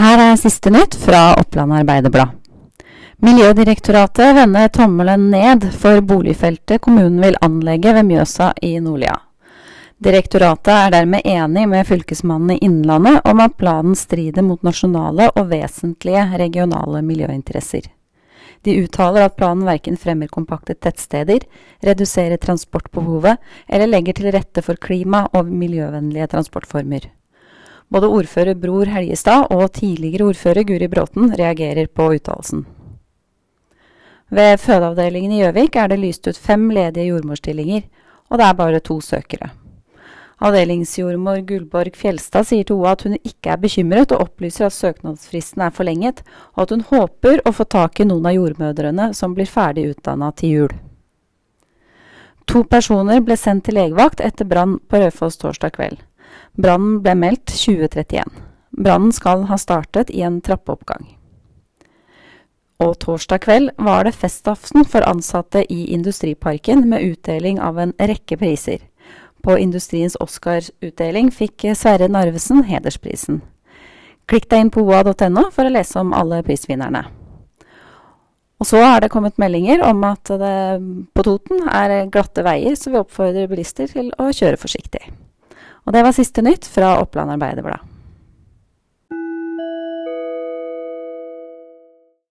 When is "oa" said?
42.80-42.94